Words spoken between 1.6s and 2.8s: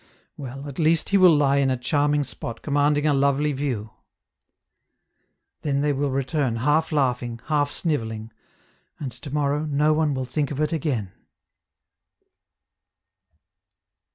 a charming spot